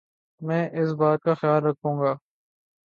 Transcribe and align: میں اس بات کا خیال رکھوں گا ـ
میں 0.41 0.63
اس 0.73 0.89
بات 0.93 1.19
کا 1.21 1.33
خیال 1.33 1.61
رکھوں 1.63 1.95
گا 1.99 2.11
ـ 2.13 2.21